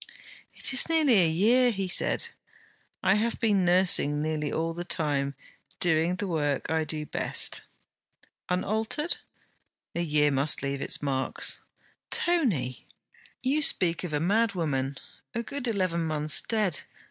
'It 0.55 0.73
is 0.73 0.89
nearly 0.89 1.21
a 1.21 1.29
year!' 1.29 1.69
he 1.69 1.87
said. 1.87 2.29
'I 3.03 3.13
have 3.13 3.39
been 3.39 3.63
nursing 3.63 4.19
nearly 4.19 4.51
all 4.51 4.73
the 4.73 4.83
time, 4.83 5.35
doing 5.79 6.15
the 6.15 6.25
work 6.25 6.71
I 6.71 6.85
do 6.85 7.05
best.' 7.05 7.61
'Unaltered?' 8.49 9.17
'A 9.93 10.01
year 10.01 10.31
must 10.31 10.63
leave 10.63 10.81
its 10.81 11.03
marks.' 11.03 11.61
'Tony!' 12.09 12.87
'You 13.43 13.61
speak 13.61 14.03
of 14.03 14.11
a 14.11 14.19
madwoman, 14.19 14.97
a 15.35 15.43
good 15.43 15.67
eleven 15.67 16.03
months 16.03 16.41
dead. 16.41 16.81